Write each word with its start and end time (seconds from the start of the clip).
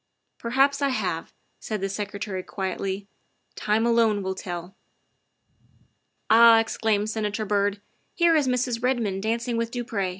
''''Perhaps 0.39 0.81
I 0.81 0.89
have, 0.89 1.31
''said 1.59 1.79
the 1.79 1.87
Secretary 1.87 2.41
quietly;'' 2.41 3.07
time 3.67 3.85
alone 3.85 4.23
will 4.23 4.33
tell." 4.33 4.75
"Ah!" 6.27 6.57
exclaimed 6.59 7.07
Senator 7.11 7.45
Byrd," 7.45 7.79
here 8.15 8.35
is 8.35 8.47
Mrs. 8.47 8.81
Red 8.81 8.99
mond 8.99 9.21
dancing 9.21 9.57
with 9.57 9.69
du 9.69 9.83
Pre. 9.83 10.09